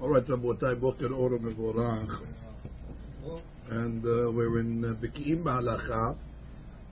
[0.00, 2.22] All right, Rabotai, Boker Oro Mevorach.
[3.70, 6.16] And uh, we're in uh, Beki'im Ba'alacha,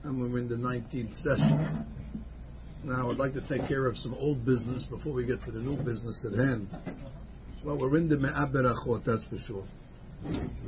[0.03, 1.85] and we're in the 19th session.
[2.83, 5.59] Now, I'd like to take care of some old business before we get to the
[5.59, 6.67] new business at hand.
[7.65, 9.65] Well, we're in the Me'aberachot, that's for sure.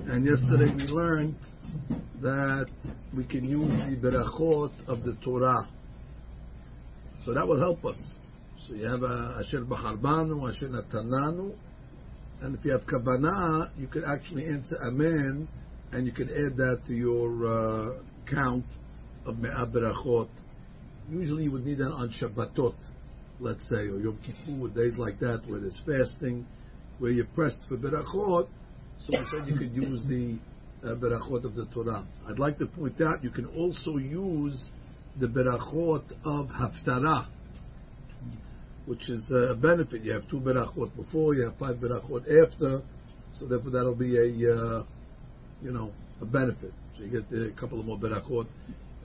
[0.08, 1.36] And yesterday we learned
[2.22, 2.68] that
[3.16, 5.68] we can use the berachot of the Torah.
[7.26, 7.98] So that will help us.
[8.68, 11.54] So you have a Asher Bacharbanu, Asher Natananu,
[12.42, 15.48] and if you have Kavanah, you could actually answer Amen,
[15.92, 17.94] and you can add that to your uh,
[18.28, 18.66] count
[19.28, 20.30] of Me'ah Berachot.
[21.12, 22.74] Usually you would need that on Shabbatot,
[23.40, 26.48] let's say, or Yom Kippur, days like that, where there's fasting,
[26.98, 28.48] where you're pressed for Berachot,
[29.06, 30.40] so said you could use the
[30.84, 32.04] uh, Berachot of the Torah.
[32.28, 34.60] I'd like to point out you can also use
[35.20, 37.28] the Berachot of Haftarah,
[38.86, 40.04] which is a benefit.
[40.04, 42.82] You have two Berachot before, you have five Berachot after,
[43.34, 44.84] so therefore that'll be a, uh,
[45.62, 46.72] you know, a benefit.
[46.96, 48.48] So you get a couple of more Berachot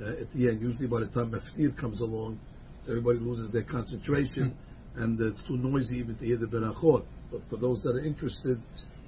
[0.01, 0.61] uh, at the end.
[0.61, 2.39] Usually by the time Maftir comes along,
[2.89, 4.55] everybody loses their concentration,
[4.97, 7.05] and it's too noisy even to hear the Berachot.
[7.33, 8.61] But for those that are interested,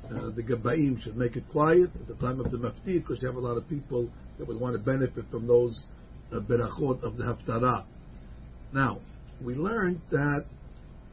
[0.06, 3.28] uh, the Gabaim should make it quiet at the time of the Maftir because you
[3.28, 5.84] have a lot of people that would want to benefit from those
[6.32, 7.84] uh, Berachot of the Haftarah.
[8.72, 9.00] Now,
[9.44, 10.44] we learned that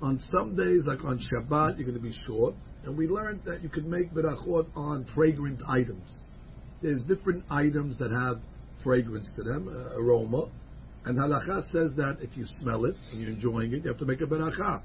[0.01, 2.55] on some days, like on Shabbat, you're going to be short,
[2.85, 6.19] and we learned that you can make Berachot on fragrant items.
[6.81, 8.39] There's different items that have
[8.83, 10.49] fragrance to them, uh, aroma,
[11.05, 14.05] and Halacha says that if you smell it and you're enjoying it, you have to
[14.05, 14.81] make a Berachah.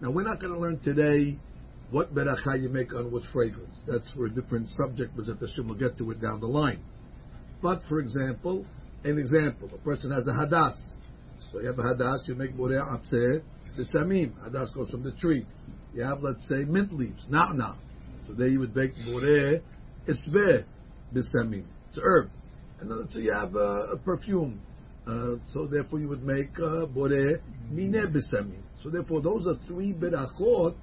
[0.00, 1.38] Now, we're not going to learn today
[1.90, 3.82] what beracha you make on what fragrance.
[3.86, 6.80] That's for a different subject, but Hashem will get to it down the line.
[7.62, 8.64] But for example,
[9.04, 10.76] an example, a person has a hadas.
[11.52, 13.42] So you have a hadas, you make borei atzeh,
[13.76, 14.32] the samim.
[14.44, 15.46] Hadas goes from the tree.
[15.94, 17.76] You have, let's say, mint leaves, na'na.
[18.26, 19.60] So there you would make borei
[20.08, 20.64] isveh
[21.14, 21.64] bisamim.
[21.88, 22.30] It's a herb.
[22.80, 24.60] And then let's you have a, a perfume.
[25.06, 27.40] Uh, so therefore you would make uh, borei
[27.72, 28.62] mineh bisamim.
[28.82, 30.76] So therefore those are three berachot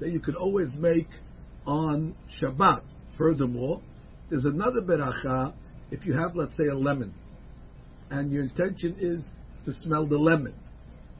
[0.00, 1.08] that you could always make
[1.66, 2.82] on Shabbat.
[3.18, 3.82] Furthermore,
[4.30, 5.52] there's another beracha
[5.90, 7.14] if you have, let's say, a lemon,
[8.10, 9.30] and your intention is
[9.64, 10.54] to smell the lemon.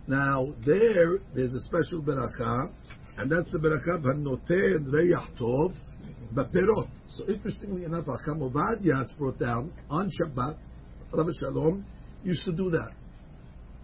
[0.08, 2.70] Now, there, there's a special beracha,
[3.18, 5.74] and that's the beracha b'noter reyach tov
[6.34, 6.88] b'perot.
[7.08, 10.56] So, interestingly enough, Hacham Ovadia has brought down on Shabbat,
[11.12, 11.84] Rabbi Shalom
[12.22, 12.90] used to do that.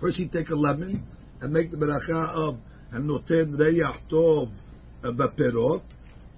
[0.00, 1.04] First, he'd take a lemon
[1.40, 2.58] and make the beracha of
[2.92, 4.50] and noten reyach tov
[5.02, 5.82] baperot.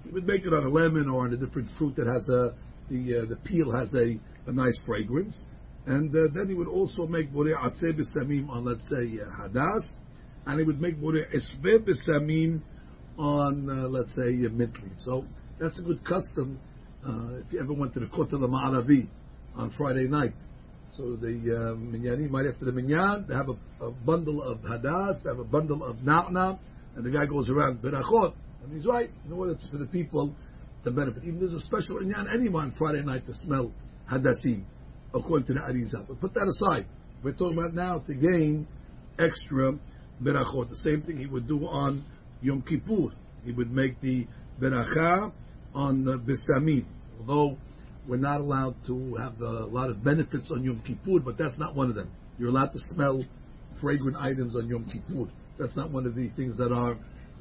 [0.03, 2.55] He would make it on a lemon or on a different fruit that has a
[2.89, 5.39] the uh, the peel has a, a nice fragrance,
[5.87, 9.83] and uh, then he would also make borei atzeh b'samim on let's say uh, hadas,
[10.45, 12.61] and he would make borei esveh b'samim
[13.17, 14.93] on uh, let's say uh, mint leaf.
[14.99, 15.25] So
[15.59, 16.59] that's a good custom.
[17.05, 19.07] Uh, if you ever went to the Kotel Ma'aravi
[19.55, 20.33] on Friday night,
[20.91, 25.21] so the uh, minyanim right after the minyan, they have a, a bundle of hadas,
[25.23, 26.57] they have a bundle of na'na,
[26.95, 28.33] and the guy goes around berachot
[28.65, 30.33] and he's right, in order for the people
[30.83, 31.23] to benefit.
[31.23, 33.71] Even there's a special inyan anyone Friday night to smell
[34.11, 34.63] hadassim,
[35.15, 36.07] according to the Arizal.
[36.07, 36.85] But put that aside.
[37.23, 38.67] We're talking about now to gain
[39.17, 39.73] extra
[40.21, 40.69] berachot.
[40.69, 42.03] The same thing he would do on
[42.41, 43.13] Yom Kippur.
[43.43, 44.27] He would make the
[44.61, 45.31] beracha
[45.73, 46.85] on uh, bisamim.
[47.19, 47.57] Although
[48.07, 51.75] we're not allowed to have a lot of benefits on Yom Kippur, but that's not
[51.75, 52.11] one of them.
[52.37, 53.23] You're allowed to smell
[53.81, 55.31] fragrant items on Yom Kippur.
[55.57, 56.97] That's not one of the things that are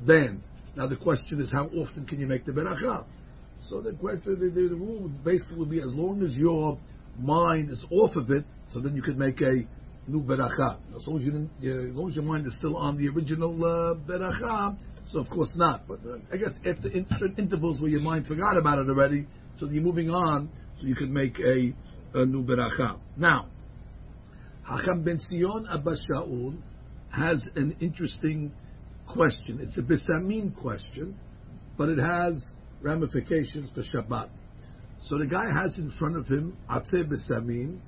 [0.07, 0.43] banned.
[0.77, 3.05] Now the question is, how often can you make the beracha?
[3.69, 6.79] So the question, the, the, the rule basically would be, as long as your
[7.19, 9.67] mind is off of it, so then you can make a
[10.07, 10.79] new beracha.
[10.97, 13.95] As long as, you as long as your mind is still on the original uh,
[14.09, 14.77] beracha,
[15.07, 15.87] so of course not.
[15.87, 17.07] But uh, I guess after in,
[17.39, 19.27] intervals where your mind forgot about it already,
[19.59, 21.73] so you're moving on, so you could make a,
[22.15, 22.99] a new beracha.
[23.17, 23.49] Now,
[24.65, 25.67] Hacham ben Sion
[26.11, 26.57] Shaul
[27.11, 28.53] has an interesting
[29.07, 29.61] question.
[29.61, 31.17] It's a bisamin question,
[31.77, 32.43] but it has
[32.83, 34.29] ramifications for Shabbat.
[35.09, 37.79] So the guy has in front of him atzeh bisamin,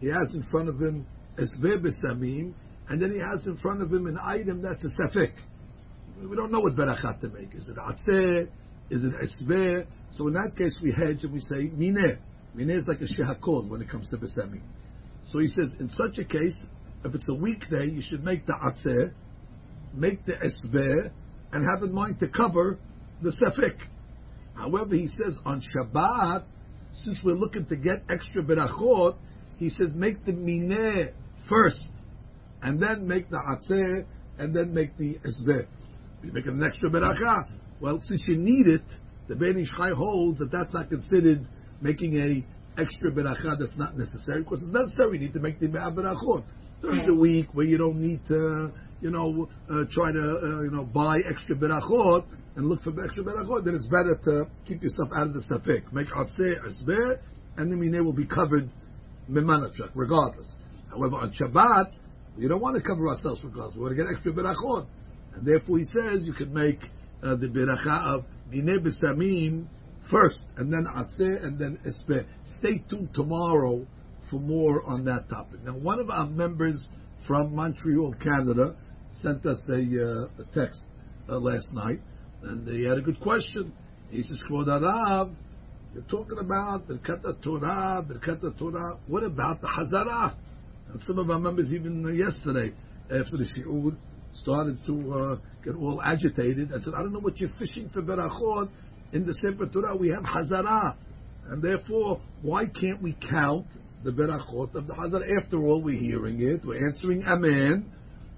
[0.00, 1.06] he has in front of him
[1.38, 2.52] esveh bisamin,
[2.88, 5.32] and then he has in front of him an item that's a safek.
[6.22, 7.54] We don't know what berachat to make.
[7.54, 8.48] Is it atzeh?
[8.90, 9.86] Is it esveh?
[10.10, 12.18] So in that case, we hedge and we say mineh.
[12.54, 14.62] Mineh is like a shehakol when it comes to bisamin.
[15.32, 16.62] So he says, in such a case,
[17.04, 19.12] if it's a weekday, you should make the atzeh,
[19.94, 21.10] make the esveh,
[21.52, 22.78] and have in mind to cover
[23.22, 23.76] the sefik.
[24.54, 26.44] However, he says on Shabbat,
[27.04, 29.16] since we're looking to get extra berachot,
[29.58, 31.12] he says make the mineh
[31.48, 31.76] first,
[32.62, 34.06] and then make the atzeh,
[34.38, 35.66] and then make the esveh.
[36.22, 37.48] You make an extra beracha.
[37.80, 38.82] Well, since you need it,
[39.28, 41.46] the Ben Ish Chai holds that that's not considered
[41.80, 45.18] making a extra beracha that's not necessary because it's necessary.
[45.18, 46.44] You need to make the berachot
[46.82, 50.70] during the week where you don't need to, you know, uh, try to, uh, you
[50.72, 52.24] know, buy extra berachot
[52.56, 53.64] and look for extra berachot.
[53.64, 55.92] Then it's better to keep yourself out of the safek.
[55.92, 57.18] Make atzeh asbeh,
[57.58, 58.68] and the mineh will be covered
[59.30, 60.54] memanachak regardless.
[60.90, 61.92] However, on Shabbat,
[62.38, 63.76] we don't want to cover ourselves regardless.
[63.76, 64.86] We want to get extra berachot,
[65.34, 66.80] and therefore he says you can make
[67.22, 69.66] uh, the beracha of dineh b'samim
[70.10, 72.24] first, and then atzeh, and then espeh.
[72.58, 73.86] Stay tuned tomorrow
[74.30, 75.62] for more on that topic.
[75.64, 76.76] Now, one of our members
[77.26, 78.76] from Montreal, Canada,
[79.22, 80.82] sent us a, uh, a text
[81.28, 82.00] uh, last night,
[82.42, 83.72] and he had a good question.
[84.10, 85.34] He says, Kvod Arav,
[85.94, 88.98] you're talking about Birkat Torah, Birkat Torah.
[89.06, 90.34] What about the Hazara?
[90.92, 92.74] And some of our members, even yesterday,
[93.04, 93.96] after the Shi'ur,
[94.32, 98.02] started to uh, get all agitated and said, I don't know what you're fishing for
[98.02, 98.68] Berachot.
[99.12, 100.96] In the Sefer Torah, we have Hazara.
[101.48, 103.66] And therefore, why can't we count
[104.04, 105.42] the Berachot of the Hazara?
[105.42, 107.90] After all, we're hearing it, we're answering Amen.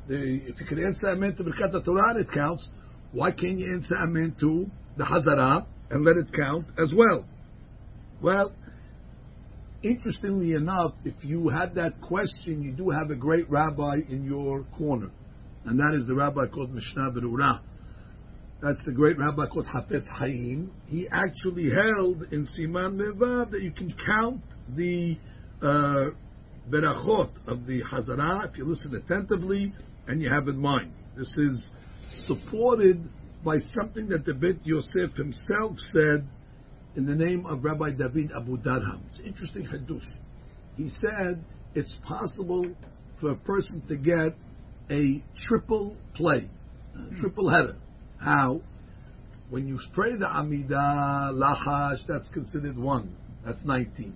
[0.09, 2.67] The, if you can answer Amen to Birkat Torah, it counts.
[3.13, 4.67] Why can't you answer Amen to
[4.97, 7.27] the Hazara and let it count as well?
[8.23, 8.53] Well,
[9.83, 14.65] interestingly enough, if you had that question, you do have a great rabbi in your
[14.79, 15.11] corner,
[15.67, 17.61] and that is the rabbi called Mishnah Berurah.
[18.63, 20.73] That's the great rabbi called Hafetz Haim.
[20.87, 24.41] He actually held in Siman Mevav that you can count
[24.75, 25.19] the
[25.63, 26.11] uh,
[26.71, 29.73] berachot of the Hazara if you listen attentively
[30.09, 30.93] and you have in mind.
[31.17, 31.61] This is
[32.27, 33.09] supported
[33.45, 36.27] by something that the Bet Yosef himself said
[36.97, 39.01] in the name of Rabbi David Abu Darham.
[39.13, 40.05] It's interesting hadush.
[40.77, 41.45] He said
[41.75, 42.65] it's possible
[43.21, 44.35] for a person to get
[44.91, 46.49] a triple play,
[46.95, 47.17] a hmm.
[47.21, 47.77] triple header.
[48.19, 48.61] How?
[49.51, 53.17] When you pray the Amidah, Lahash, that's considered one.
[53.45, 54.15] That's 19.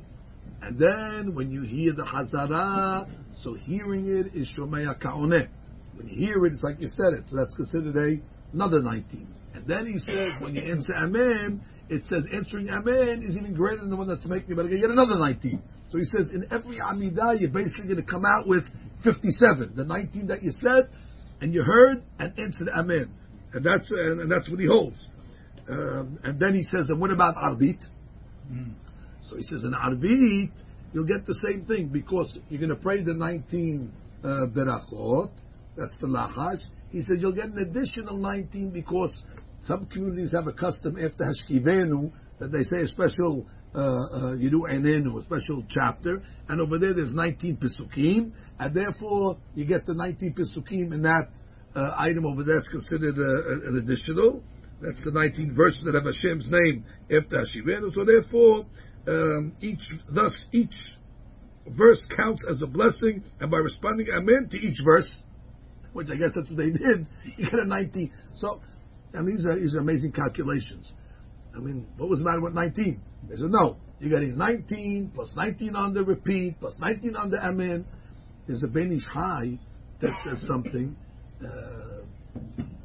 [0.62, 3.09] And then when you hear the Hazara,
[3.43, 5.49] so hearing it is Shomea Ka'oneh.
[5.97, 7.25] When you hear it, it's like you said it.
[7.29, 9.27] So that's considered a, another 19.
[9.55, 13.81] And then he says, when you answer Amen, it says answering Amen is even greater
[13.81, 15.62] than the one that's making you better get another 19.
[15.91, 18.65] So he says, in every Amidah, you're basically going to come out with
[19.05, 19.73] 57.
[19.77, 20.89] The 19 that you said,
[21.41, 23.11] and you heard, and answered Amen.
[23.53, 25.05] And that's, and, and that's what he holds.
[25.69, 27.79] Um, and then he says, and what about Arbit?
[28.50, 28.73] Mm.
[29.29, 30.50] So he says, in Arbit,
[30.93, 33.93] you'll get the same thing because you're going to pray the 19
[34.25, 35.31] uh, Berachot,
[35.76, 36.62] that's the Lachash.
[36.90, 39.16] He said you'll get an additional 19 because
[39.62, 44.69] some communities have a custom after Hashkivenu that they say a special uh, uh, Yiru
[44.70, 49.94] Eineinu, a special chapter, and over there there's 19 Pesukim, and therefore you get the
[49.94, 51.28] 19 Pesukim in that
[51.74, 52.58] uh, item over there.
[52.58, 54.42] It's considered uh, an additional.
[54.82, 57.94] That's the 19 verses that have Hashem's name after Hashkivenu.
[57.94, 58.66] So therefore,
[59.06, 60.74] um, each thus each
[61.69, 65.08] verse counts as a blessing, and by responding Amen to each verse,
[65.93, 67.06] which I guess that's what they did,
[67.37, 68.12] you get a 19.
[68.35, 68.61] So
[69.21, 70.93] mean, these are, these are amazing calculations.
[71.55, 73.00] I mean, what was the matter with 19?
[73.29, 77.39] They said, no, you're getting 19 plus 19 on the repeat plus 19 on the
[77.44, 77.85] amen.
[78.47, 79.59] There's a Ben high
[80.00, 80.97] that says something.
[81.41, 82.05] Uh,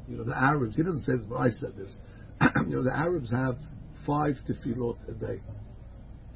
[0.06, 1.96] you know, the Arabs, he doesn't say this, but I said this.
[2.68, 3.56] you know, the Arabs have
[4.06, 5.40] five tefillot a day.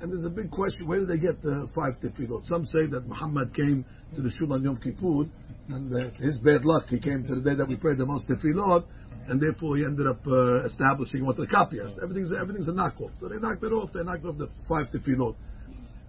[0.01, 2.45] And there's a big question, where did they get the five tefillot?
[2.47, 3.85] Some say that Muhammad came
[4.17, 5.31] to the Shul on Yom Kippur,
[5.69, 8.29] and uh, his bad luck, he came to the day that we prayed the most
[8.29, 8.85] tefillot,
[9.29, 11.97] and therefore he ended up uh, establishing what the copiers.
[12.03, 13.11] Everything's everything's a knockoff.
[13.21, 13.91] So they knocked it off.
[13.93, 15.37] They knocked off the five tefillot.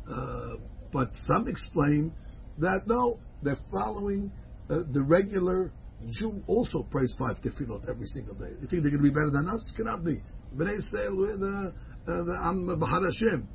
[0.10, 0.57] Uh,
[0.91, 2.12] but some explain
[2.60, 4.31] that no, they're following
[4.69, 5.72] uh, the regular
[6.10, 8.51] Jew also prays five tefillot every single day.
[8.62, 9.63] You think they're going to be better than us?
[9.77, 10.22] Cannot be.
[10.55, 11.74] Bnei Israel, we're the,
[12.07, 13.48] uh, Am Bahar Hashem.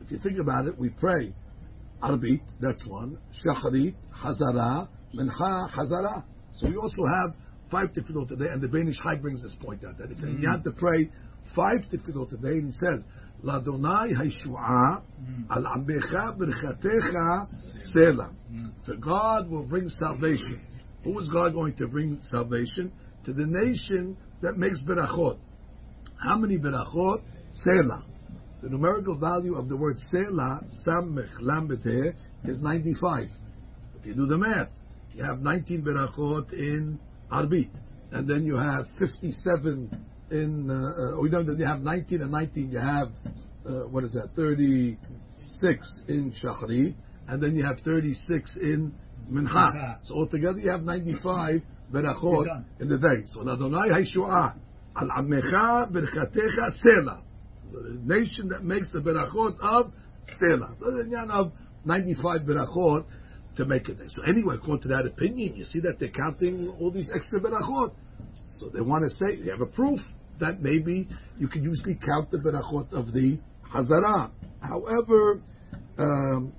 [0.00, 1.34] If you think about it, we pray
[2.02, 3.94] Arbit, that's one, Shacharit,
[4.24, 6.24] Hazara, Mincha, Hazara.
[6.52, 7.34] So we also have
[7.70, 10.14] five tefillot a day, and the Ben Ish Chai brings this point out that he
[10.14, 10.42] says mm-hmm.
[10.42, 11.10] you have to pray
[11.54, 13.04] five tefillot a day, and he says,
[13.44, 15.02] "Ladonai Haishua
[15.50, 17.44] al Ambecha Berchatecha
[17.94, 18.32] Sela."
[18.84, 20.60] So God will bring salvation.
[21.04, 22.92] Who is God going to bring salvation?
[23.24, 25.38] To the nation that makes berachot.
[26.16, 27.22] How many berachot?
[27.66, 28.02] Sela.
[28.62, 31.70] The numerical value of the word Sela, Samech Lam
[32.44, 33.28] is 95.
[34.00, 34.68] If you do the math,
[35.12, 36.98] you have 19 berachot in
[37.30, 37.70] Arbit.
[38.10, 42.78] And then you have 57 in, uh, or uh, you have 19 and 19, you
[42.78, 43.08] have,
[43.66, 46.94] uh, what is that, 36 in Shachri,
[47.28, 48.94] and then you have 36 in
[49.30, 49.98] Mincha.
[50.04, 51.60] So altogether you have 95
[51.92, 53.26] berachot in the day.
[53.32, 54.54] So Adonai Haishua
[54.96, 57.22] Al amecha berchatecha sela.
[57.72, 59.92] The nation that makes the berachot of
[60.40, 60.74] sela.
[60.80, 61.52] So the of
[61.84, 63.04] 95 berachot
[63.58, 63.98] to make it.
[64.14, 67.92] So anyway, according to that opinion, you see that they're counting all these extra berachot.
[68.58, 70.00] So they want to say, you have a proof
[70.40, 73.38] that maybe you can usually count the berachot of the
[73.72, 74.30] Hazara.
[74.60, 75.40] However,
[75.98, 76.52] um,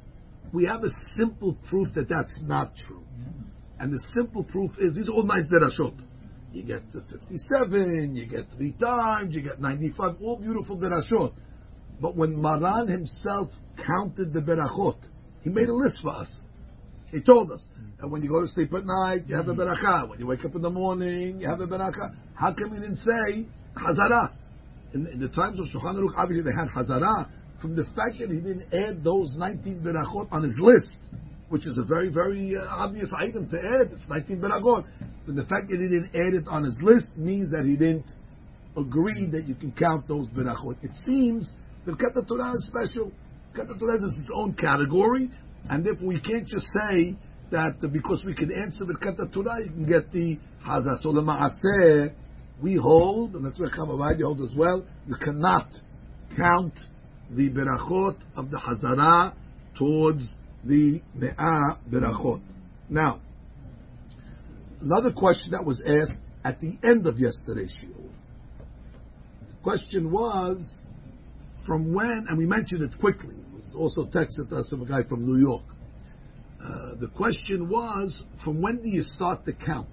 [0.53, 3.03] we have a simple proof that that's not true.
[3.79, 6.05] And the simple proof is these are all nice derashot.
[6.51, 11.33] You get 57, you get three times, you get 95, all beautiful derashot.
[12.01, 13.51] But when Maran himself
[13.85, 14.97] counted the berachot,
[15.43, 16.29] he made a list for us.
[17.11, 17.61] He told us.
[17.99, 20.09] And when you go to sleep at night, you have a beracha.
[20.09, 22.15] When you wake up in the morning, you have a beracha.
[22.33, 24.31] How come he didn't say Hazara?
[24.93, 27.29] In, in, the times of Shulchan Aruch, obviously they had Hazara.
[27.61, 30.95] From the fact that he didn't add those 19 berachot on his list,
[31.49, 33.91] which is a very, very uh, obvious item to add.
[33.91, 34.85] It's 19 berachot.
[35.25, 38.05] From the fact that he didn't add it on his list means that he didn't
[38.77, 40.81] agree that you can count those berachot.
[40.83, 41.51] It seems
[41.85, 43.11] that Kata Torah is special.
[43.55, 45.29] Kata Torah is its own category,
[45.69, 47.15] and therefore we can't just say
[47.51, 51.01] that because we can answer the Kata Torah, you can get the Hazah.
[51.01, 52.13] So the Ma'aseh,
[52.61, 55.67] we hold, and that's where Chavavadi holds as well, you cannot
[56.37, 56.73] count
[57.31, 59.33] the berachot of the Hazara
[59.77, 60.25] towards
[60.63, 62.41] the Me'ah berachot.
[62.89, 63.21] Now,
[64.81, 68.09] another question that was asked at the end of yesterday's shiur.
[69.47, 70.81] The question was,
[71.65, 73.35] from when, and we mentioned it quickly,
[73.75, 75.63] also texted us from a guy from New York.
[76.63, 79.87] Uh, the question was, from when do you start to count?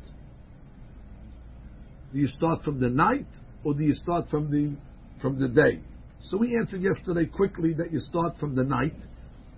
[2.12, 3.26] Do you start from the night,
[3.64, 4.76] or do you start from the
[5.20, 5.80] from the day?
[6.20, 8.96] So we answered yesterday quickly that you start from the night,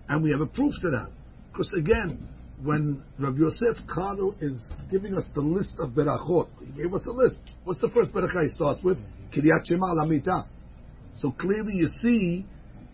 [0.09, 1.11] and we have a proof to that.
[1.53, 2.29] Because again,
[2.63, 4.57] when Rav Yosef Karo is
[4.91, 7.39] giving us the list of berachot, he gave us a list.
[7.65, 8.99] What's the first berachah he starts with?
[9.33, 10.47] Kiryat Shema Lamita.
[11.15, 12.47] So clearly you see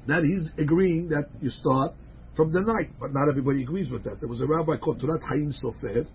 [0.06, 1.92] that he's agreeing that you start
[2.36, 4.20] from the night, but not everybody agrees with that.
[4.20, 6.06] There was a rabbi called Turat Haim Sofer,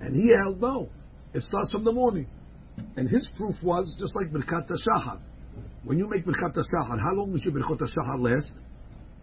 [0.00, 0.88] and he held no,
[1.32, 2.26] it starts from the morning.
[2.96, 5.20] And his proof was just like Birkat Shahar.
[5.84, 8.50] When you make Birkat Shahar, how long does your Birkat Shahar last?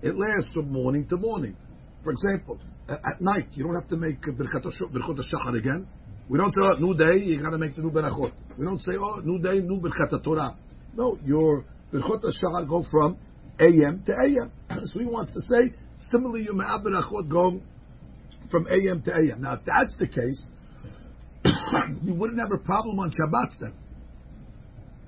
[0.01, 1.57] It lasts from morning to morning.
[2.03, 5.87] For example, at night, you don't have to make Birkat Shahar again.
[6.29, 8.31] We don't say, oh, new day, you got to make the new Berachot.
[8.57, 10.55] We don't say, oh, new day, new Birkat Torah.
[10.95, 13.17] No, your Birchot Shahar go from
[13.59, 14.51] AM to AM.
[14.85, 15.73] so he wants to say,
[16.09, 17.61] similarly, your Me'ah Berachot go
[18.49, 19.41] from AM to AM.
[19.41, 20.41] Now, if that's the case,
[22.03, 23.73] you wouldn't have a problem on Shabbat then.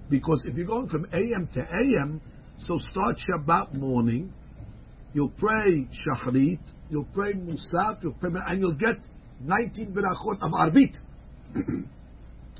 [0.09, 2.21] Because if you're going from AM to AM,
[2.59, 4.33] so start Shabbat morning,
[5.13, 8.97] you'll pray Shachrit, you'll pray Musaf, you'll pray, and you'll get
[9.41, 10.95] 19 Berachot of Arbit.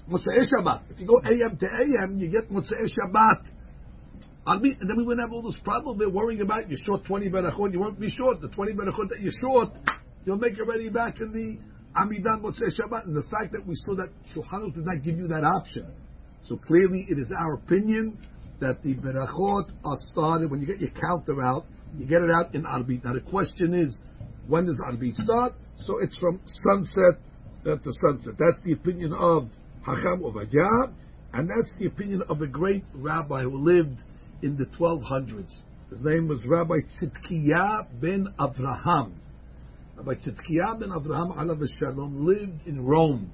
[0.10, 0.82] Motzei Shabbat.
[0.90, 3.46] If you go AM to AM, you get Motzei Shabbat.
[4.46, 6.00] Arbit, and then we wouldn't have all this problem.
[6.00, 8.42] They're worrying about you're short 20 Berachot, you won't be short.
[8.42, 9.70] The 20 Berachot that you're short,
[10.26, 11.60] you'll make it ready back in the
[12.00, 15.28] Amidan Motzei Shabbat, and the fact that we saw that Shulchan did not give you
[15.28, 15.86] that option.
[16.44, 18.18] So clearly, it is our opinion
[18.60, 21.66] that the berachot are started when you get your counter out.
[21.98, 23.04] You get it out in Arbit.
[23.04, 24.00] Now the question is,
[24.48, 25.54] when does Arbit start?
[25.78, 27.20] So it's from sunset
[27.66, 28.36] uh, to sunset.
[28.40, 29.50] That's the opinion of
[29.86, 30.94] Hacham Ovadia,
[31.34, 33.98] and that's the opinion of a great rabbi who lived
[34.42, 35.54] in the 1200s.
[35.90, 39.14] His name was Rabbi Tzidkiah ben Avraham.
[39.98, 43.32] Rabbi Tzidkiah ben Avraham alav shalom lived in Rome,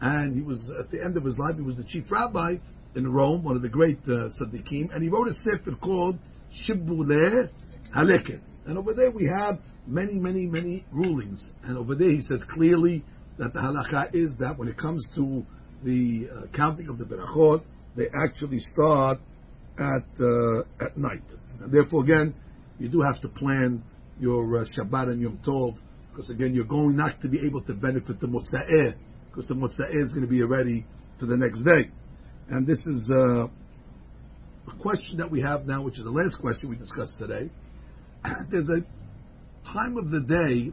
[0.00, 2.56] and he was at the end of his life he was the chief rabbi
[2.94, 6.18] in Rome, one of the great uh, and he wrote a sefer called
[6.66, 7.50] Shibboleh
[7.94, 8.40] Haleket.
[8.66, 11.42] And over there we have many, many, many rulings.
[11.64, 13.04] And over there he says clearly
[13.38, 15.44] that the halacha is that when it comes to
[15.84, 17.62] the uh, counting of the berachot,
[17.96, 19.18] they actually start
[19.78, 21.24] at uh, at night.
[21.60, 22.34] And therefore, again,
[22.78, 23.82] you do have to plan
[24.18, 25.76] your uh, Shabbat and Yom Tov
[26.16, 28.94] because again, you're going not to be able to benefit the Motza'eh,
[29.28, 30.86] because the Motza'eh is going to be ready
[31.20, 31.90] for the next day.
[32.48, 36.70] And this is uh, a question that we have now, which is the last question
[36.70, 37.50] we discussed today.
[38.50, 38.80] There's a
[39.70, 40.72] time of the day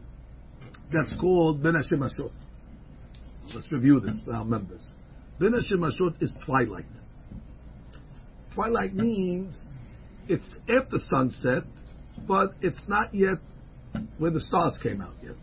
[0.90, 2.32] that's called Ben Hashemashot.
[3.54, 4.94] Let's review this our members.
[5.38, 6.86] Ben Hashemashot is twilight.
[8.54, 9.58] Twilight means
[10.28, 11.64] it's after sunset,
[12.26, 13.38] but it's not yet
[14.18, 15.34] where the stars came out yet.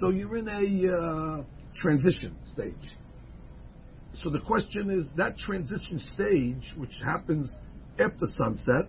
[0.00, 2.74] So you're in a uh, transition stage.
[4.22, 7.52] So the question is that transition stage, which happens
[7.98, 8.88] after sunset,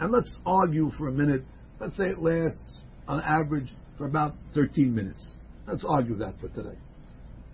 [0.00, 1.42] and let's argue for a minute.
[1.80, 5.34] Let's say it lasts on average for about 13 minutes.
[5.66, 6.76] Let's argue that for today.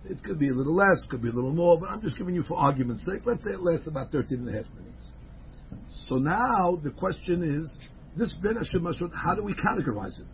[0.05, 2.35] It could be a little less, could be a little more, but I'm just giving
[2.35, 3.21] you for argument's sake.
[3.25, 5.11] Let's say it lasts about 13 and a half minutes.
[6.07, 7.73] So now the question is,
[8.17, 10.27] this Ben Hashem how do we categorize it?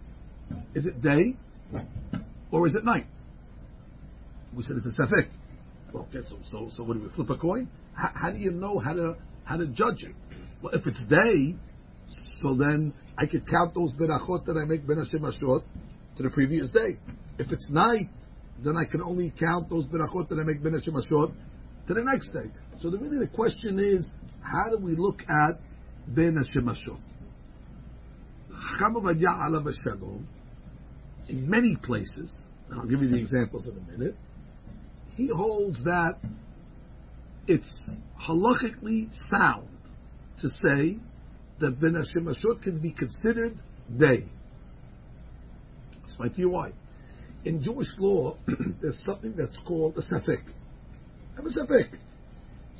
[0.75, 1.37] Is it day
[2.51, 3.05] or is it night?
[4.55, 5.29] We said it's a safek.
[5.93, 7.69] Well, okay, so, so, so what do we flip a coin?
[7.93, 10.15] How, how do you know how to how to judge it?
[10.61, 11.55] Well, if it's day,
[12.41, 16.71] so then I could count those berachot that I make ben Hashem to the previous
[16.71, 16.97] day.
[17.37, 18.09] If it's night,
[18.63, 20.93] then I can only count those berachot that I make ben Hashem
[21.89, 22.51] to the next day.
[22.79, 24.07] So the, really the question is,
[24.41, 25.59] how do we look at
[26.07, 26.69] ben Hashem
[31.27, 32.35] in many places,
[32.71, 34.15] I'll give you the examples in a minute,
[35.15, 36.19] he holds that
[37.47, 37.79] it's
[38.21, 39.67] halachically sound
[40.41, 40.97] to say
[41.59, 43.57] that Ben Hashemashot can be considered
[43.97, 44.25] day.
[46.05, 46.71] Explain to you why.
[47.45, 48.37] In Jewish law,
[48.81, 50.43] there's something that's called a safek.
[51.39, 51.87] Have a safek.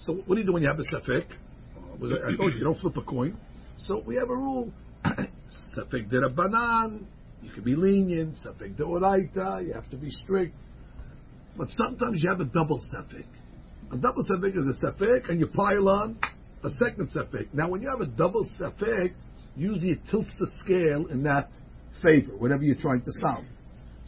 [0.06, 1.26] So what do you do when you have a safek?
[1.78, 3.38] Uh, I told you, you don't flip a coin.
[3.78, 4.70] So we have a rule.
[5.06, 7.06] safek did a banan.
[7.42, 8.36] You can be lenient.
[8.46, 9.66] Safek deoraita.
[9.66, 10.54] You have to be strict.
[11.58, 13.24] But sometimes you have a double safek.
[13.94, 16.20] A double safek is a safek, and you pile on
[16.66, 17.54] a second safek.
[17.54, 19.14] Now, when you have a double safek,
[19.56, 21.50] usually it tilts the scale in that
[22.04, 23.46] favor, whatever you're trying to solve.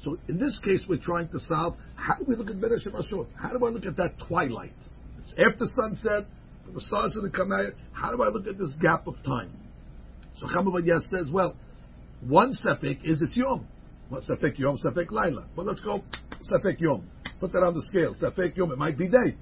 [0.03, 3.27] So in this case, we're trying to solve how do we look at Ben Shemashot?
[3.35, 4.73] How do I look at that twilight?
[5.21, 6.25] It's after sunset,
[6.73, 7.73] the stars are going to come out.
[7.91, 9.51] How do I look at this gap of time?
[10.37, 11.55] So Chamabayas says, well,
[12.27, 13.67] one safek is its yom.
[14.09, 15.47] What safek yom, safek laila.
[15.55, 16.01] But let's go
[16.51, 17.07] safek yom.
[17.39, 18.15] Put that on the scale.
[18.15, 18.71] Safek yom.
[18.71, 19.35] It might be day.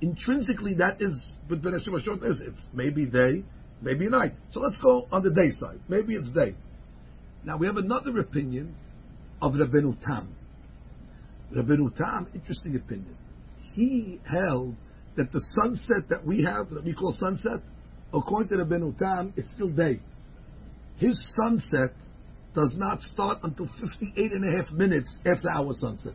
[0.00, 2.40] Intrinsically, that is but Ben Shemashot is.
[2.40, 3.44] It's maybe day,
[3.80, 4.34] maybe night.
[4.50, 5.78] So let's go on the day side.
[5.88, 6.54] Maybe it's day.
[7.44, 8.74] Now we have another opinion
[9.46, 10.34] of Rabbeinu Tam.
[11.54, 13.16] Rabbeinu Tam, interesting opinion.
[13.74, 14.74] He held
[15.16, 17.60] that the sunset that we have, that we call sunset,
[18.12, 20.00] according to Rabbeinu Tam, is still day.
[20.98, 21.92] His sunset
[22.54, 26.14] does not start until 58 and a half minutes after our sunset.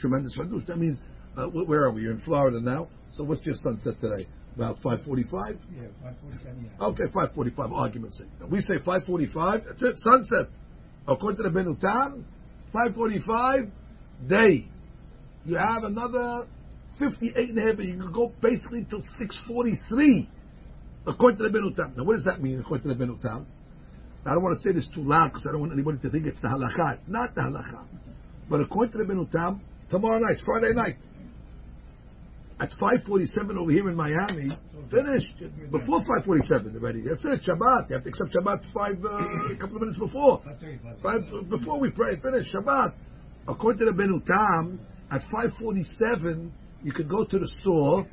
[0.00, 0.66] Tremendous hadush.
[0.66, 0.98] That means,
[1.36, 2.02] uh, where are we?
[2.02, 2.88] You're in Florida now.
[3.10, 4.26] So what's your sunset today?
[4.56, 5.58] About 5:45.
[5.70, 6.62] Yeah, 5:45.
[6.62, 6.86] Yeah.
[6.86, 7.72] Okay, 5:45.
[7.72, 8.26] Argument sake.
[8.50, 9.64] We say 5:45.
[9.64, 10.00] That's it.
[10.00, 10.48] Sunset.
[11.06, 12.24] According to the Benu Tam,
[12.74, 13.70] 5:45
[14.28, 14.68] day.
[15.44, 16.46] You have another
[16.98, 20.28] 58 and a half, you can go basically till 6:43.
[21.06, 21.94] According to the Benu Tam.
[21.96, 22.60] Now, what does that mean?
[22.60, 23.46] According to the Benu Tam.
[24.24, 26.26] I don't want to say this too loud because I don't want anybody to think
[26.26, 26.94] it's the halacha.
[26.94, 27.84] It's not the halacha.
[28.48, 29.60] But according to the Benu Tam,
[29.90, 30.96] tomorrow night, Friday night,
[32.62, 34.48] at 5:47 over here in Miami,
[34.88, 35.36] finished
[35.72, 37.02] before 5:47 already.
[37.02, 37.42] That's it.
[37.42, 37.90] Shabbat.
[37.90, 40.40] You have to accept Shabbat five uh, a couple of minutes before.
[41.02, 42.94] Five, before we pray, finish Shabbat.
[43.48, 44.78] According to the Benu Tam,
[45.10, 46.52] at 5:47
[46.84, 48.06] you could go to the store,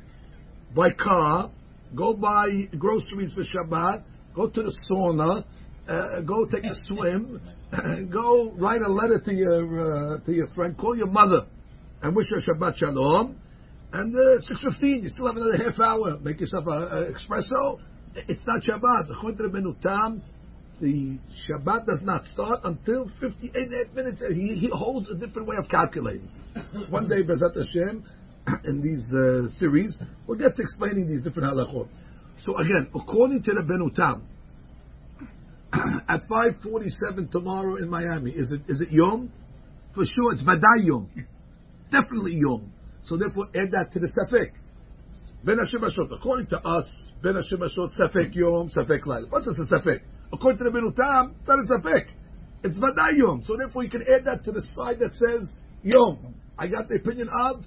[0.74, 1.50] buy car,
[1.94, 4.02] go buy groceries for Shabbat,
[4.34, 5.44] go to the sauna,
[5.88, 7.40] uh, go take a swim,
[8.12, 11.46] go write a letter to your uh, to your friend, call your mother,
[12.02, 13.39] and wish her Shabbat Shalom
[13.92, 16.18] and uh, six fifteen, you still have another half hour.
[16.20, 17.80] Make yourself an espresso.
[18.14, 19.10] It's not Shabbat.
[19.16, 20.20] According to the Benutam,
[20.80, 24.22] the Shabbat does not start until 58 minutes.
[24.32, 26.28] He, he holds a different way of calculating.
[26.90, 28.04] One day, Bezat Hashem,
[28.64, 31.88] in these uh, series, we'll get to explaining these different halachot.
[32.44, 34.22] So again, according to the Benutam,
[36.08, 39.30] at 5:47 tomorrow in Miami, is it is it Yom?
[39.94, 41.08] For sure, it's Vaday Yom.
[41.90, 42.72] Definitely Yom.
[43.04, 44.52] So therefore, add that to the Safek.
[45.44, 45.82] Ben Hashem
[46.12, 46.84] According to us,
[47.22, 49.30] Ben Hashem Ashot, Safek Yom, Safek Lail.
[49.30, 50.00] What's a Safek?
[50.32, 52.06] According to the Benutam, it's not a Safek.
[52.62, 53.42] It's Vaday Yom.
[53.44, 55.50] So therefore, you can add that to the side that says
[55.82, 56.34] Yom.
[56.58, 57.64] I got the opinion of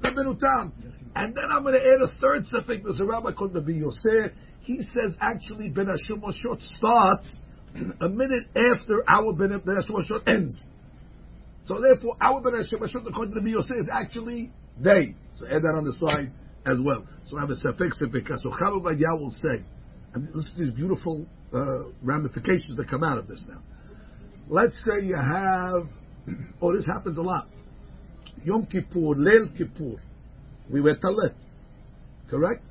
[0.00, 0.72] the Benutam.
[1.16, 2.84] And then I'm going to add a third Safek.
[2.84, 4.32] There's a rabbi called Rabbi Yosef.
[4.60, 7.28] He says actually Ben Hashem Ashot starts
[8.00, 10.56] a minute after our Ben Hashem Ashot ends.
[11.64, 15.14] So therefore, our Ben Hashem Ashot, according to the Yosef, is actually day.
[15.36, 16.32] So add that on the side
[16.66, 17.06] as well.
[17.28, 18.38] So I have a sefek sefeka.
[18.42, 19.62] So Chavav will say,
[20.14, 23.60] and listen to these beautiful uh, ramifications that come out of this now.
[24.48, 25.88] Let's say you have,
[26.62, 27.48] oh, this happens a lot.
[28.44, 30.00] Yom Kippur, Leil Kippur.
[30.70, 31.34] We wear talit.
[32.30, 32.62] Correct?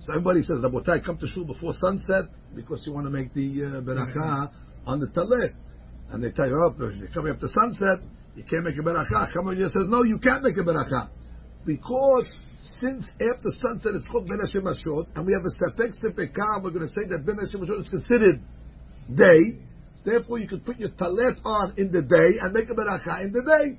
[0.00, 3.64] So everybody says, Rabotai, come to shul before sunset because you want to make the
[3.64, 4.50] uh, beracha
[4.86, 5.54] on the talit.
[6.10, 8.04] And they tell you, oh, you're coming up to sunset,
[8.36, 9.32] you can't make a beracha.
[9.32, 11.08] Chamav says, no, you can't make a beracha
[11.66, 12.30] because
[12.80, 16.86] since after sunset it's called Ben Hashem and we have a Safek Sefekah, we're going
[16.86, 18.40] to say that Ben Hashem is considered
[19.14, 19.58] day.
[20.04, 23.32] Therefore, you could put your talet on in the day and make a beracha in
[23.32, 23.78] the day.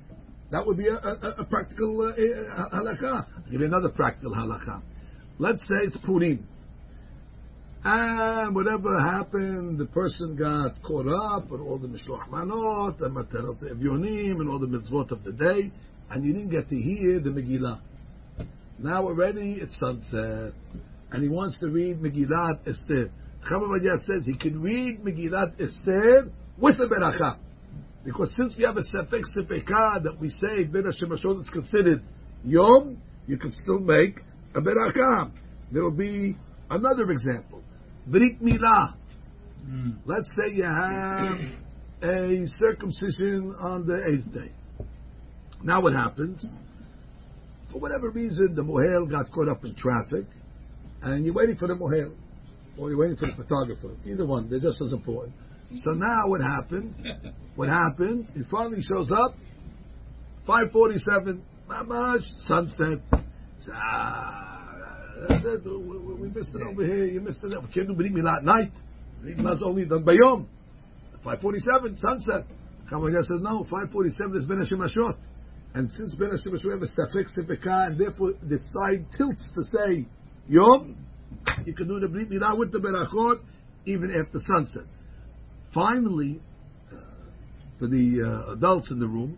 [0.52, 3.28] That would be a, a, a practical uh, uh, halakha.
[3.36, 4.82] I'll give you another practical halakha.
[5.38, 6.48] Let's say it's Purim.
[7.84, 13.62] And whatever happened, the person got caught up with all the Mishloach Manot and Matanot
[13.62, 15.72] Evyonim and all the mitzvot of the day,
[16.10, 17.80] and you didn't get to hear the Megillah.
[18.80, 20.54] Now already it's sunset,
[21.12, 23.12] and he wants to read Megillat Esther.
[23.50, 27.38] Chama says he can read Megillat Esther with a beracha.
[28.04, 32.04] Because since we have a Sefek Sefekah that we say Ben Hashem is considered
[32.44, 34.20] Yom, you can still make
[34.54, 35.32] a beracha.
[35.72, 36.36] There will be
[36.70, 37.64] another example.
[38.08, 38.94] Brit Milah.
[39.68, 39.98] Mm.
[40.06, 41.40] Let's say you have
[42.04, 44.52] a circumcision on the eighth day.
[45.66, 46.46] Now what happens?
[47.72, 50.26] For whatever reason, the mohel got caught up in traffic,
[51.02, 52.14] and you're waiting for the mohel,
[52.78, 53.96] or you're waiting for the photographer.
[54.06, 55.34] Either one, they're just as important.
[55.72, 56.94] So now what happened?
[57.56, 58.28] What happened?
[58.34, 59.34] He finally shows up,
[60.46, 63.00] 547, mamash, sunset.
[63.74, 64.76] Ah,
[65.30, 67.06] we missed it over here.
[67.06, 67.48] You missed it.
[67.48, 68.74] We can't do Brit Milah at night.
[69.24, 70.48] Milah's only done Bayom.
[71.24, 72.46] 547, sunset.
[72.92, 75.18] Kamagah says, no, 547 is Ben Hashem Ashot.
[75.76, 79.64] And since Ben Hashem Ashot have a Safek Sefekah, and therefore the side tilts to
[79.66, 80.06] say
[80.48, 80.96] Yom,
[81.66, 83.42] you can do the Brit Milah with the Berachot
[83.86, 84.84] even after sunset.
[85.74, 86.40] Finally,
[86.90, 86.96] uh,
[87.78, 89.38] for the uh, adults in the room,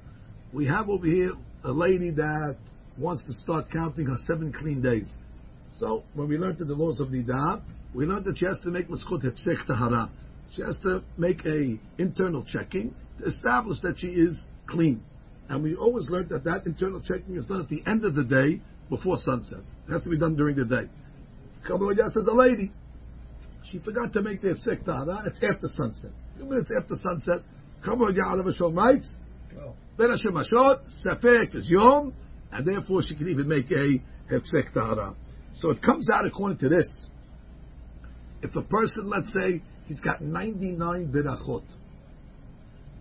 [0.53, 1.31] we have over here
[1.63, 2.55] a lady that
[2.99, 5.11] wants to start counting her seven clean days.
[5.79, 7.63] So when we learned the laws of Nidah,
[7.95, 10.11] we learned that she has to make called Hepsek Tahara.
[10.55, 15.01] She has to make a internal checking to establish that she is clean.
[15.49, 18.23] And we always learned that that internal checking is done at the end of the
[18.23, 19.59] day before sunset.
[19.87, 20.89] It has to be done during the day.
[21.65, 22.71] Kabbalah says a lady,
[23.71, 26.11] she forgot to make the Hepsek Tahara, it's after sunset.
[26.35, 27.45] Few minutes after sunset,
[27.83, 29.11] Kabbalah Alav Shom writes,
[29.97, 32.13] Ben Hashem Ashot, Sefek is Yom,
[32.51, 35.15] and therefore she can even make a Hepsek Tahara.
[35.55, 36.87] So it comes out according to this.
[38.43, 41.63] If a person, let's say, he's got 99 berachot,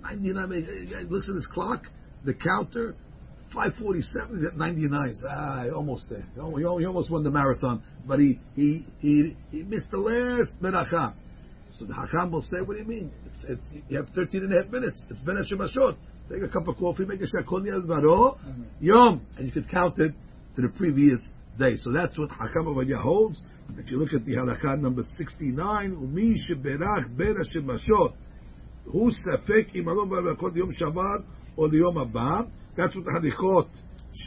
[0.03, 1.83] 99, he looks at his clock,
[2.27, 2.95] the counter,
[3.55, 5.15] 547, is at 99.
[5.29, 6.25] ah, almost there.
[6.35, 11.15] He almost won the marathon, but he, he, he, he missed the last beracha.
[11.79, 13.12] So the Hakam will say, what do you mean?
[13.27, 15.03] It's, it's, you have 13 and a half minutes.
[15.11, 15.61] It's Ben Hashem
[16.29, 18.37] Take a cup of coffee, make a shakol varo,
[18.81, 20.12] yom, and you could count it
[20.57, 21.21] to the previous
[21.59, 21.77] day.
[21.85, 23.41] So that's what Hacham Ovadia holds.
[23.79, 28.15] If you look at the halakha number 69, Umi sheberach ben Hashemashot,
[28.91, 31.25] hu safek im alom barakot yom shavar
[31.57, 32.49] or the yom haba.
[32.77, 33.69] That's what the Halichot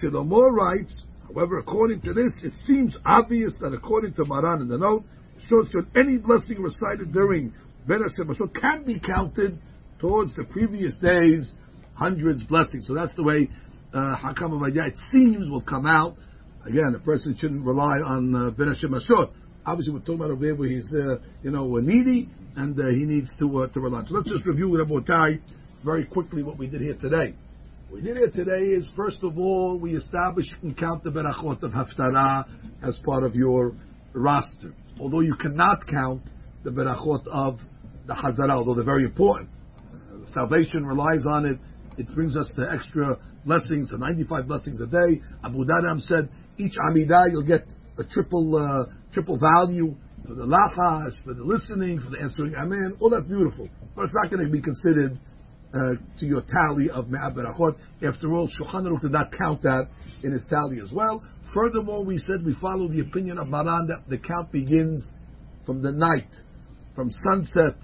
[0.02, 0.94] Shlomo writes.
[1.28, 5.04] However, according to this, it seems obvious that according to Maran in the note,
[5.96, 7.54] any blessing recited during
[7.88, 9.60] Hashemashot can be counted
[10.00, 11.54] towards the previous day's
[11.94, 12.88] hundreds blessings.
[12.88, 13.50] So that's the way
[13.94, 16.16] uh, Hacham Ovadia, it seems, will come out
[16.66, 19.32] Again, a person shouldn't rely on uh, Ben Hashem Ashot.
[19.66, 23.06] Obviously, we're talking about over there where he's, uh, you know, needy and uh, he
[23.06, 24.04] needs to uh, to rely.
[24.06, 25.40] So let's just review Rabotai
[25.84, 27.34] very quickly what we did here today.
[27.90, 31.64] What we did here today is, first of all, we established and count the berachot
[31.64, 32.46] of Haftarah
[32.84, 33.74] as part of your
[34.14, 34.74] roster.
[35.00, 36.22] Although you cannot count
[36.64, 37.60] the berachot of
[38.06, 39.50] the Hazara, although they're very important.
[39.92, 41.58] Uh, salvation relies on it.
[41.98, 45.22] It brings us to extra blessings, the 95 blessings a day.
[45.44, 47.64] Abu Dharam said each Amidah you'll get
[47.98, 49.96] a triple uh, triple value
[50.28, 52.98] for the lachas, for the listening, for the answering amen.
[53.00, 55.20] All that's beautiful, but it's not going to be considered
[55.74, 57.76] uh, to your tally of Me'aberachot.
[58.08, 59.90] After all, Shulchan Aruch did not count that
[60.24, 61.24] in his tally as well.
[61.54, 65.12] Furthermore, we said we follow the opinion of Maran that the count begins
[65.66, 66.30] from the night,
[66.96, 67.76] from sunset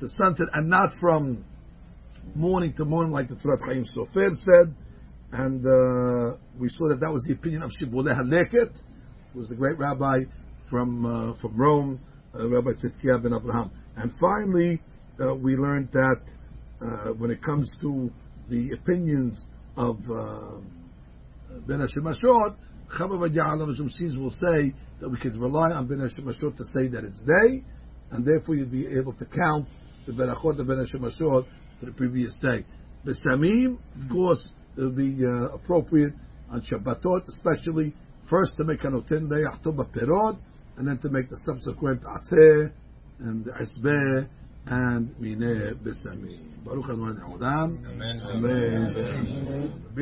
[0.00, 1.44] to sunset, and not from
[2.34, 4.74] morning to morning, like the Torah Chaim Sofer said
[5.34, 8.72] and uh, we saw that that was the opinion of Shibboleh Haleket,
[9.32, 10.20] who was the great rabbi
[10.70, 12.00] from uh, from Rome,
[12.34, 13.70] uh, Rabbi Tzidkiah ben Abraham.
[13.96, 14.80] And finally,
[15.20, 16.20] uh, we learned that
[16.80, 18.10] uh, when it comes to
[18.48, 19.40] the opinions
[19.76, 20.58] of uh,
[21.66, 22.56] Ben Hashemashot,
[22.98, 27.62] Chavav will say that we can rely on Ben Hashemashot to say that it's day,
[28.10, 29.66] and therefore you'd be able to count
[30.06, 31.46] the Berachot of Ben Hashemashot
[31.80, 32.64] for the previous day.
[33.06, 34.44] Besamim, of course,
[34.76, 36.12] it will be uh, appropriate
[36.50, 37.94] on Shabbatot, especially
[38.28, 40.38] first to make an Hanotin Be'achtoba Perod,
[40.76, 42.72] and then to make the subsequent Atzeh
[43.20, 44.28] and Asbeh
[44.66, 46.38] and Mineh Besami.
[46.64, 47.20] Baruch Adonai
[47.86, 48.22] Amen.
[48.32, 49.80] Amen.